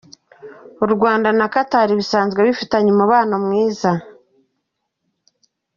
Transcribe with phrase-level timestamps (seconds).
[0.83, 3.91] U Rwanda na Qatar bisanzwe bifitanye umubano mwiza.